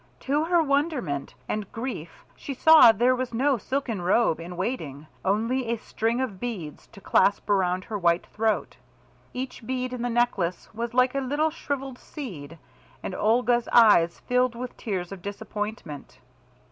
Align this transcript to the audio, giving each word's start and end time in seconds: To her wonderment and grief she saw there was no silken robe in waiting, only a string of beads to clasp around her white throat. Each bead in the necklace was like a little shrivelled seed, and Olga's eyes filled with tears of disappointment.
To 0.21 0.45
her 0.45 0.63
wonderment 0.63 1.35
and 1.47 1.71
grief 1.71 2.25
she 2.35 2.55
saw 2.55 2.91
there 2.91 3.15
was 3.15 3.35
no 3.35 3.59
silken 3.59 4.01
robe 4.01 4.39
in 4.39 4.57
waiting, 4.57 5.05
only 5.23 5.67
a 5.67 5.77
string 5.77 6.19
of 6.21 6.39
beads 6.39 6.87
to 6.87 6.99
clasp 6.99 7.47
around 7.51 7.83
her 7.83 7.99
white 7.99 8.25
throat. 8.25 8.77
Each 9.31 9.63
bead 9.63 9.93
in 9.93 10.01
the 10.01 10.09
necklace 10.09 10.73
was 10.73 10.95
like 10.95 11.13
a 11.13 11.19
little 11.21 11.51
shrivelled 11.51 11.99
seed, 11.99 12.57
and 13.03 13.13
Olga's 13.13 13.67
eyes 13.71 14.21
filled 14.21 14.55
with 14.55 14.75
tears 14.75 15.11
of 15.11 15.21
disappointment. 15.21 16.17